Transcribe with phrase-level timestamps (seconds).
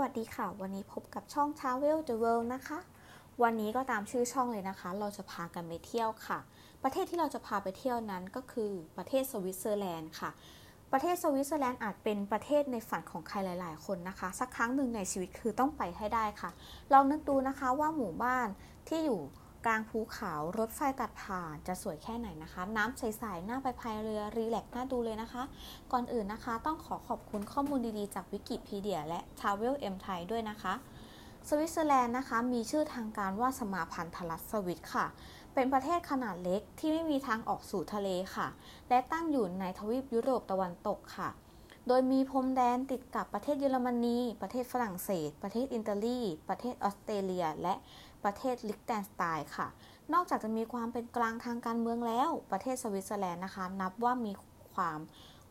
[0.00, 2.78] วัสดีค่ะ วันนี้พบกับช่อง Travel the World นะคะ
[3.42, 6.38] วันนี้ก็ตามชื่อช่องเลยนะคะ เราจะพากันไปเที่ยวค่ะ
[6.82, 10.30] ประเทศที่เราจะพาไปเที่ยวนั้นก็คือประเทศสวิตเซอร์แลนด์ค่ะ
[10.92, 16.50] ประเทศสวิตเซอร์แลนด์อาจเป็นประเทศในฝันของใครหลาย ๆ คนนะคะ สักครั้งหนึ่งในชีวิตคือต้องไปให้ได้ค่ะ
[16.92, 18.48] ลองนึกดูนะคะว่าหมู่บ้าน
[18.88, 19.20] ที่อยู่
[19.66, 25.42] กลางภูเขา รถไฟตัดผ่านจะสวยแค่ไหนนะคะ น้ำใสๆน่าไปพายเรือ relax น่าดูเลยนะคะ
[25.92, 30.74] ก่อนอื่นนะคะ ต้องขอขอบคุณข้อมูลดีๆ จากวิกิพีเดียและ Travel M ไทยด้วยนะคะ
[31.48, 35.06] สวิตเซอร์แลนด์นะคะ มีชื่อทางการว่าสมาพันธรัฐสวิตค่ะ
[35.54, 38.46] เป็นประเทศขนาดเล็กที่ไม่มีทางออกสู่ทะเลค่ะ
[38.88, 41.30] และตั้งอยู่ในทวีปยุโรปตะวันตกค่ะ
[41.88, 47.74] โดยมีพรมแดนติดกับประเทศเยอรมนี ประเทศฝรั่งเศส ประเทศอิตาลี ประเทศออสเตรเลีย และ
[48.24, 49.68] ประเทศลิกเทนสไตน์ค่ะ
[50.12, 54.32] นอกจากจะมีความเป็นกลางทางการเมืองแล้ว ประเทศสวิตเซอร์แลนด์นะคะ นับว่ามี
[54.74, 54.98] ความ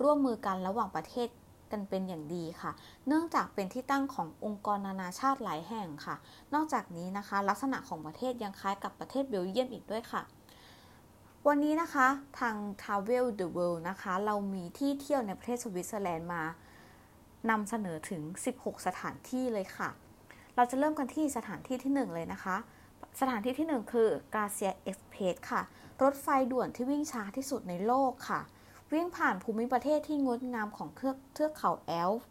[0.02, 1.28] ร่วมมือกันระหว่างประเทศ
[1.72, 2.72] กันเป็นอย่างดีค่ะ
[3.08, 6.16] เนื่องจากเป็นที่ตั้งขององค์กรนานาชาติหลายแห่งค่ะ
[6.54, 10.22] นอกจากนี้นะคะ ลักษณะของประเทศยังคล้ายกับประเทศเบลเยียมอีกด้วยค่ะ
[11.48, 12.08] วันนี้นะคะ
[12.40, 16.44] ทาง Travel the World นะคะ เรามีที่เที่ยวในประเทศสวิตเซอร์แลนด์มา
[17.50, 18.22] นำเสนอถึง
[18.56, 19.90] 16 สถานที่เลยค่ะ
[20.56, 22.56] เราจะเริ่มกันที่สถานที่ที่ 1 เลยนะคะ
[23.20, 25.62] สถานที่ที่ 1 คือGlacier Express ค่ะ
[26.02, 28.42] รถไฟด่วนที่วิ่งช้าที่สุดในโลกค่ะ
[28.94, 32.28] วิ่งผ่านภูมิประเทศที่งดงามของเทือกเทือกเขาแอลป์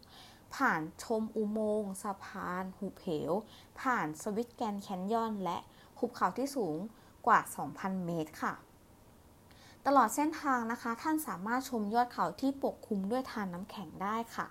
[0.55, 3.31] ผ่านชมอุโมงค์สะพาน หุบเหว
[3.81, 5.57] ผ่านสวิตแกรนด์แคนยอน และ
[5.99, 6.77] หุบเขาที่สูง
[7.27, 7.39] กว่า
[7.71, 8.53] 2,000 เมตรค่ะ
[9.85, 14.47] ตลอดเส้นทางนะคะ ท่านสามารถชมยอดเขาที่ปกคลุมด้วยธารน้ำแข็งได้ค่ะ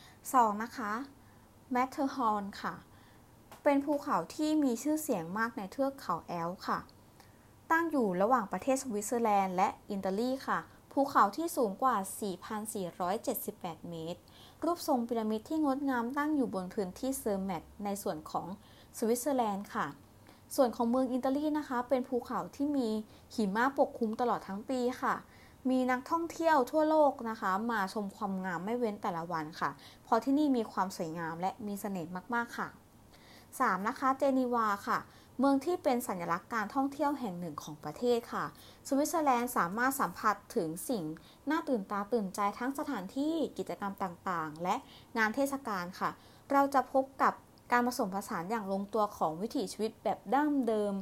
[0.00, 0.62] 2.
[0.62, 0.92] นะคะ
[1.72, 2.74] แมทเทอร์ฮอร์นค่ะ
[3.64, 6.78] เป็นภูเขาที่มีชื่อเสียงมากในเทือกเขาแอลป์ค่ะ
[7.70, 10.58] ตั้งอยู่ระหว่างประเทศสวิตเซอร์แลนด์และอิตาลีค่ะ
[10.92, 11.96] ภูเขาที่สูงกว่า
[12.92, 14.20] 4,478 เมตร
[14.64, 18.46] รูปทรงพีระมิดที่งดงามตั้งอยู่บนพื้นที่เซอร์แมตในส่วนของ
[18.98, 19.86] สวิตเซอร์แลนด์ค่ะ
[20.56, 22.88] ส่วนของเมืองอิตาลีนะคะ เป็นภูเขาที่มี
[23.34, 25.14] หิมะปกคลุมตลอดทั้งปีค่ะ
[25.70, 29.70] มีนักท่องเที่ยวทั่วโลกนะคะ มาชมความงามไม่เว้นแต่ละวันค่ะ
[30.04, 32.83] เพราะที่นี่มีความสวยงามและมีเสน่ห์มาก ๆ ค่ะ
[33.58, 33.88] 3.
[33.88, 34.98] นะคะ เจนีวาค่ะ
[35.38, 38.44] เมืองที่เป็นสัญลักษณ์การท่องเที่ยวแห่งหนึ่งของประเทศค่ะ
[38.88, 41.04] สวิตเซอร์แลนด์สามารถสัมผัสถึงสิ่ง
[41.50, 44.74] น่าตื่นตาตื่นใจทั้งสถานที่กิจกรรมต่างๆ และ
[45.16, 46.10] งานเทศกาลค่ะ
[46.52, 47.34] เราจะพบกับ
[47.72, 50.94] การผสมผสานอย่างลงตัวของวิถีชีวิตแบบดั้งเดิม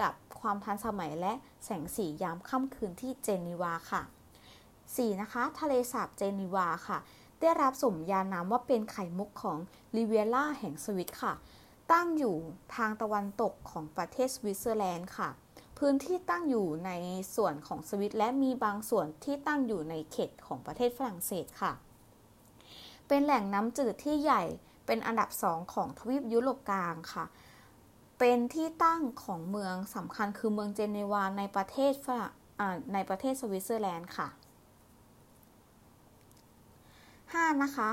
[0.00, 1.32] กับความทันสมัยและ
[1.64, 4.02] แสงสียามค่ำคืนที่เจนีวาค่ะ
[4.62, 5.20] 4.
[5.20, 6.98] นะคะ ทะเลสาบเจนีวาค่ะ
[7.40, 9.58] ได้รับสมญานามว่าเป็นไข่มุกของ
[9.96, 11.32] ริเวียร่าแห่งสวิตค่ะ
[11.92, 12.36] ตั้งอยู่
[12.74, 15.28] ทางตะวันตกของประเทศสวิตเซอร์แลนด์ค่ะ
[15.78, 16.90] พื้นที่ตั้งอยู่ใน
[17.36, 21.72] ส่วนของสวิต และมีบางส่วนที่ตั้งอยู่ในเขตของประเทศฝรั่งเศสค่ะ
[23.08, 24.42] เป็นแหล่งน้ำจืดที่ใหญ่
[24.86, 27.24] เป็นอันดับสองของทวีปยุโรปกลางค่ะ
[28.18, 32.30] เป็นที่ตั้งของเมืองสำคัญคือเมืองเจนีวาในประเทศฝรั่ง
[32.94, 34.28] ในประเทศสวิตเซอร์แลนด์ค่ะ
[37.50, 37.62] 5.
[37.62, 37.88] นะคะ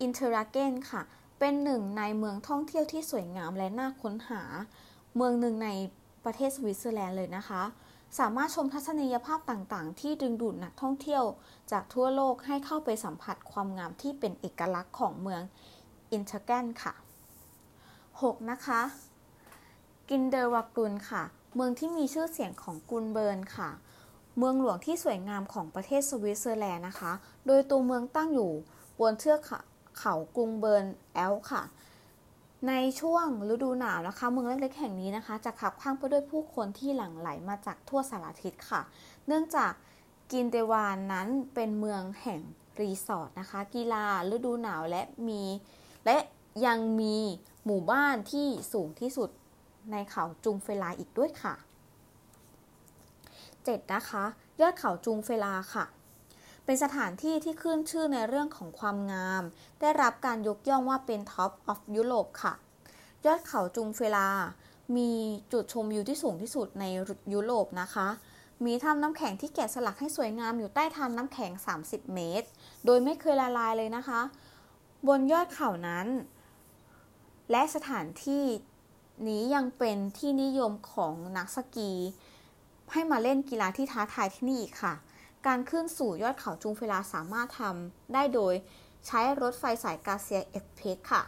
[0.00, 1.02] อินเทอร์ลาเคนค่ะ
[1.38, 4.42] เป็นหนึ่งในเมืองท่องเที่ยวที่สวยงามและน่าค้นหา
[5.16, 5.68] เมืองหนึ่งใน
[6.24, 7.62] ประเทศสวิตเซอร์แลนด์เลยนะคะ
[8.18, 11.24] สามารถชมทัศนียภาพต่างๆ ที่ดึงดูดนักท่องเที่ยว
[11.72, 15.42] จากทั่วโลกให้เข้าไปสัมผัสความงามที่เป็นเอกลักษณ์ของเมือง
[16.12, 16.94] อินเทอร์ลาเคนค่ะ
[17.72, 18.50] 6.
[18.50, 18.80] นะคะ
[20.08, 21.22] กรินเดลวาลด์ค่ะ
[21.54, 23.70] เมืองที่มีชื่อเสียงของกรุงเบิร์นค่ะ
[24.38, 27.12] เมืองหลวงที่สวยงามของประเทศสวิตเซอร์แลนด์นะคะ
[27.46, 28.52] โดยตัวเมืองตั้งอยู่
[29.00, 29.40] บนเทือก
[29.98, 31.62] เขากรุงเบิร์นแอลป์ค่ะ
[32.68, 38.80] ในช่วงฤดูหนาวนะคะ เมืองเล็กๆแห่งนี้นะคะ จะคับคั่งไปด้วยผู้คนที่หลั่งไหลมาจากทั่วสารทิศค่ะ
[39.26, 39.72] เนื่องจาก
[40.32, 42.40] กรินเดลวาลด์นั้นเป็นเมืองแห่ง
[42.80, 45.42] รีสอร์ทนะคะ กีฬาฤดูหนาวและมี
[46.06, 46.16] และ
[46.66, 47.16] ยังมี
[47.64, 49.30] หมู่บ้านที่สูงที่สุด
[49.90, 51.54] ในเขาจุงเฟลาอีกด้วยค่ะ
[53.14, 53.92] 7.
[53.94, 54.24] นะคะ
[54.60, 55.84] ยอดเขาจุงเฟลาค่ะ
[56.64, 59.42] เป็นสถานที่ที่ขึ้นชื่อในเรื่องของความงาม
[59.80, 62.54] ได้รับการยกย่องว่าเป็นท็อปออฟยุโรปค่ะ
[63.26, 64.28] ยอดเขาจุงเฟลา
[64.96, 65.10] มี
[65.52, 66.84] จุดชมวิวที่สูงที่สุดใน
[67.34, 68.08] ยุโรปนะคะ
[68.64, 71.52] มีถ้ำน้ำแข็งที่แกะสลักให้สวยงามอยู่ใต้ถ้ำน้ำแข็ง
[71.82, 72.48] 30 เมตร
[72.84, 74.20] โดยไม่เคยละลายเลยนะคะ
[75.08, 76.06] บนยอดเขานั้น
[77.50, 78.44] และสถานที่
[79.28, 81.92] นี้ยังเป็นที่นิยมของนักสกี
[82.92, 84.94] ให้มาเล่นกีฬาที่ท้าทายที่นี่อีกค่ะ
[85.46, 88.54] การขึ้นสู่ยอดเขาจุงเฟลาสามารถทำได้โดย
[89.06, 91.22] ใช้รถไฟสายกาเซียเอ็กเพสค่ะ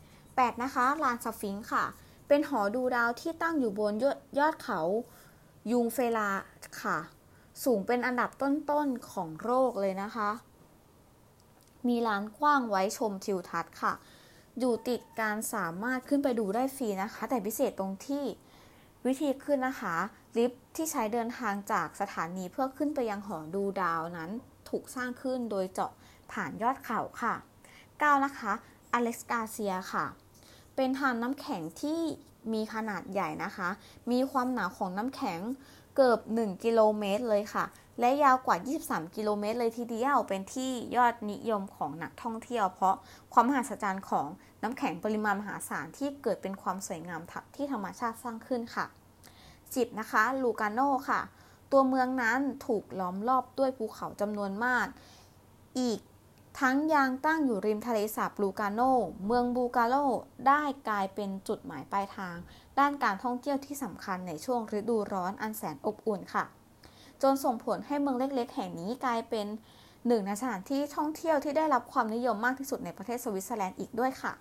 [0.00, 0.62] 8.
[0.62, 1.84] นะคะ ลานสฟิงค์ค่ะ
[2.28, 4.80] เป็นหอดูดาวที่ตั้งอยู่บนยอดยอดเขา
[5.70, 6.28] ยุงเฟลา
[6.82, 6.98] ค่ะ
[7.64, 10.30] สูงเป็นอันดับต้นๆของโลกเลยนะคะ
[11.88, 13.92] มีลานกว้างไว้ชมทิวทัศน์ค่ะ
[14.58, 18.24] อยู่ติดการสามารถขึ้นไปดูได้ฟรีนะคะ แต่พิเศษตรงที่
[19.06, 19.96] วิธีขึ้นนะคะ
[20.36, 24.30] ลิฟต์ที่ใช้เดินทางจากสถานีเพื่อขึ้นไปยังหอดูดาวนั้น
[24.68, 25.92] ถูกสร้างขึ้นโดยเจาะ
[26.32, 27.34] ผ่านยอดเขาค่ะ
[27.80, 28.52] 9 นะคะ
[28.92, 30.06] อเล็กซ์กาเซียค่ะ
[30.76, 32.00] เป็นทานน้ำแข็งที่
[32.52, 33.68] มีขนาดใหญ่นะคะ
[34.10, 35.40] มีความหนาของน้ำแข็ง
[35.96, 37.64] เกือบ 1 กิโลเมตรเลยค่ะ
[38.00, 42.94] และยาวกว่า 23 กิโลเมตร เลยทีเดียว เป็นที่ยอดนิยมของนักท่องเที่ยว เพราะ
[43.32, 44.26] ความมหัศจรรย์ของ
[44.62, 47.20] น้ำแข็งปริมาณมหาศาลที่เกิดเป็นความสวยงาม
[47.56, 48.86] ที่ธรรมชาติสร้างขึ้นค่ะ
[49.42, 51.20] 10 นะคะ ลูกาโนค่ะ
[51.72, 54.86] ตัวเมืองนั้นถูกล้อมรอบด้วยภูเขาจำนวนมาก
[55.78, 56.00] อีก
[56.60, 58.80] ทั้งยังตั้งอยู่ริมทะเลสาบลูกาโน
[59.26, 59.94] เมืองลูกาโน
[60.48, 62.36] ได้กลายเป็นจุดหมายปลายทาง
[62.78, 66.44] ด้านการท่องเที่ยวที่สำคัญในช่วงฤดูร้อนอันแสนอบอุ่นค่ะ
[67.22, 69.46] จนส่งผลให้เมืองเล็กๆ แห่งนี้กลายเป็น
[70.06, 74.32] หนึ่งในสถานที่ท่องเที่ยวที่ได้รับความนิยมมากที่สุดในประเทศสวิตเซอร์แลนด์อีกด้วยค่ะ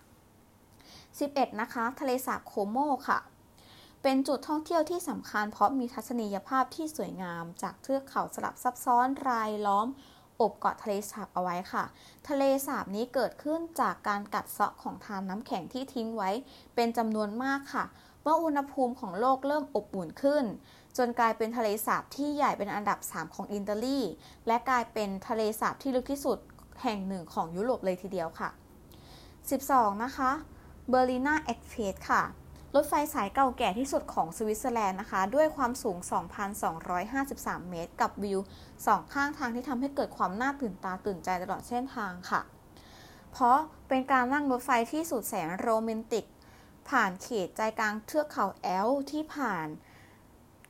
[0.75, 3.19] 11 นะคะ ทะเลสาบโคโมค่ะ
[4.03, 9.87] เป็นจุดท่องเที่ยวที่สำคัญเพราะมีทัศนียภาพที่สวยงาม จากเทือกเขาสลับซับซ้อนรายล้อม
[10.41, 11.83] รอบเกาะทะเลสาบเอาไว้ค่ะ
[12.29, 16.29] ทะเลสาบนี้เกิดขึ้นจากการกัดเซาะของธารน้ำแข็งที่ทิ้งไว้
[16.75, 17.85] เป็นจำนวนมากค่ะ
[18.21, 20.43] เมื่ออุณหภูมิของโลกเริ่มอบอุ่นขึ้น
[20.97, 23.99] จนกลายเป็นทะเลสาบที่ใหญ่เป็นอันดับ 3 ของอิตาลี
[24.47, 26.37] และกลายเป็นทะเลสาบที่ลึกที่สุด
[26.83, 28.49] แห่งหนึ่งของยุโรปเลยทีเดียวค่ะ
[29.25, 30.31] 12 นะคะ
[30.89, 32.23] Bernina Express ค่ะ
[32.75, 35.97] รถไฟสายเก่าแก่ที่สุดของสวิตเซอร์แลนด์นะคะ ด้วยความสูง
[36.63, 38.39] 2,253 เมตร กับวิว
[38.85, 42.41] สองข้างทางที่ทำให้เกิดความน่าตื่นตาตื่นใจตลอดเส้นทางค่ะ
[43.31, 43.57] เพราะ
[43.87, 46.25] เป็นการนั่งรถไฟที่สุดแสนโรแมนติก
[46.89, 49.67] ผ่านเขตใจกลางเทือกเขาแอลที่ผ่าน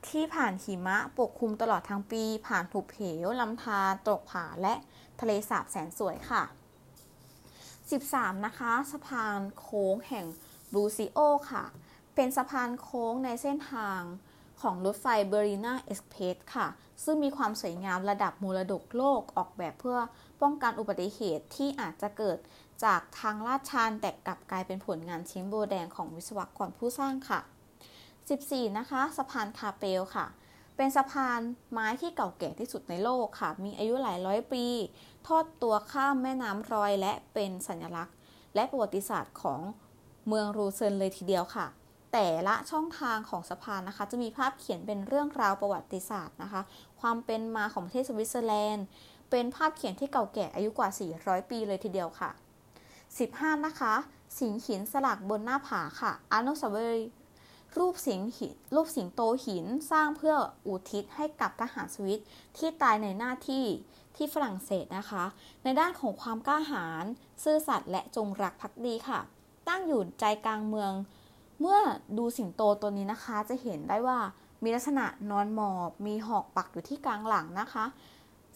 [0.08, 4.74] ที่ผ่านหิมะปกคลุมตลอดทั้งปี ผ่านหุบเหวลำธารตกผาและ
[5.20, 6.42] ทะเลสาบแสนสวยค่ะ
[7.42, 10.26] 13 นะคะ สะพานโค้งแห่ง
[10.72, 11.18] บูซิโอ
[11.50, 11.64] ค่ะ
[12.14, 14.00] เป็นสะพานโค้งในเส้นทาง
[14.60, 16.66] ของรถไฟ Bernina Express ค่ะ
[17.04, 19.98] ซึ่งมีความสวยงามระดับมรดกโลกออกแบบเพื่อ
[20.42, 22.38] ป้องกันอุบัติเหตุที่อาจจะเกิด
[22.84, 27.40] จากทางลาดชันแต่กลับกลายเป็นผลงานชิ้นโบแดงของวิศวกรผู้สร้างค่ะ
[28.30, 30.26] 14 นะคะสะพานคาเปลค่ะ
[30.76, 31.40] เป็นสะพาน
[31.72, 34.66] ไม้ที่เก่าแก่ที่สุดในโลกค่ะ มีอายุหลายร้อยปี
[35.26, 38.16] ทอดตัวข้ามแม่น้ำรอยส์และเป็นสัญลักษณ์
[38.54, 39.60] และประวัติศาสตร์ของ
[40.28, 41.66] เมืองรูเซนเลยทีเดียวค่ะ
[42.12, 46.62] แต่ละช่องทางของสะพานนะคะ จะมีภาพเขียนเป็นเรื่องราวประวัติศาสตร์นะคะ
[47.00, 48.86] ความเป็นมาของประเทศสวิตเซอร์แลนด์
[49.30, 50.88] เป็นภาพเขียนที่เก่าแก่อายุกว่า
[51.20, 52.30] 400 ปีเลยทีเดียวค่ะ
[52.98, 53.94] 15 นะคะ
[54.38, 57.10] สิงหินสลักบนหน้าผาค่ะอนุสาวรีย์
[57.78, 60.36] รูปสิงหินรูปสิงโตหินสร้างเพื่อ
[60.66, 62.22] อุทิศให้กับทหารสวิต
[62.56, 63.64] ที่ตายในหน้าที่
[64.16, 65.24] ที่ฝรั่งเศสนะคะ
[65.62, 67.04] ในด้านของความกล้าหาญ
[67.44, 69.20] ซื่อสัตย์และจงรักภักดีค่ะ
[69.68, 70.92] ตั้งอยู่ใจกลางเมือง
[71.60, 71.80] เมื่อ
[72.18, 74.18] ดูสิงโตตัวนี้นะคะ จะเห็นได้ว่า
[74.62, 77.84] มีลักษณะนอนหมอบ มีหอกปักอยู่ที่กลางหลังนะคะ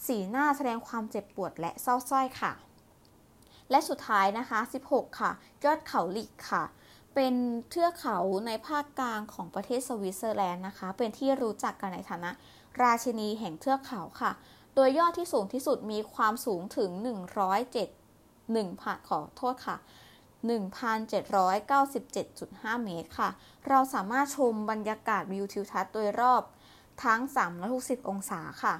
[0.06, 2.52] สีหน้าแสดงความเจ็บปวดและเศร้าส้อยค่ะ
[3.70, 4.58] และสุดท้ายนะคะ
[4.90, 5.30] 16 ค่ะ
[5.64, 6.64] ยอดเขาหลิกค่ะ
[7.16, 7.36] เป็น
[7.70, 12.30] เทือกเขาในภาคกลางของประเทศสวิตเซอร์แลนด์นะคะ เป็นที่รู้จักกันในฐานะ
[12.82, 14.32] ราชินีแห่งเทือกเขาค่ะ
[14.74, 16.90] โดยยอดที่สูงที่สุดมีความสูงถึง
[17.66, 19.76] 107 1ผ่านขอโทษค่ะ
[20.46, 23.28] 1,797.5 เมตรค่ะ
[23.68, 26.42] เราสามารถชมบรรยากาศวิวทิวทัศน์โดยรอบ
[27.04, 27.20] ทั้ง
[27.64, 28.74] 360 องศาค่ะ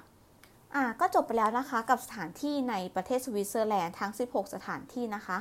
[0.75, 5.39] อ่าก็จบไปแล้วนะคะกับสถานที่ในประเทศสวิตเซอร์แลนด์ทั้ง 16 สถานที่นะคะ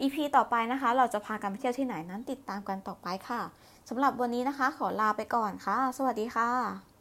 [0.00, 3.40] EP ต่อไปนะคะ เราจะพากันไปเที่ยวที่ไหนนั้นติดตามกันต่อไปค่ะ
[3.88, 6.95] สำหรับวันนี้นะคะ ขอลาไปก่อนค่ะ สวัสดีค่ะ